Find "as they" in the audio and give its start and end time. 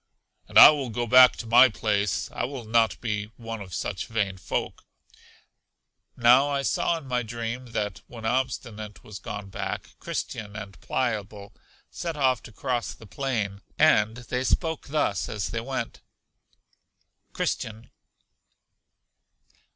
15.29-15.61